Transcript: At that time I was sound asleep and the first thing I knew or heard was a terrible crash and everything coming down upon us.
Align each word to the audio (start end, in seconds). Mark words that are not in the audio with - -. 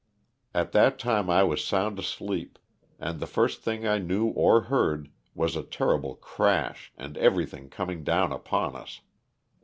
At 0.55 0.71
that 0.71 0.97
time 0.97 1.29
I 1.29 1.43
was 1.43 1.63
sound 1.63 1.99
asleep 1.99 2.57
and 2.99 3.19
the 3.19 3.27
first 3.27 3.61
thing 3.61 3.85
I 3.85 3.99
knew 3.99 4.29
or 4.29 4.61
heard 4.61 5.11
was 5.35 5.55
a 5.55 5.61
terrible 5.61 6.15
crash 6.15 6.91
and 6.97 7.15
everything 7.19 7.69
coming 7.69 8.03
down 8.03 8.31
upon 8.31 8.75
us. 8.75 9.01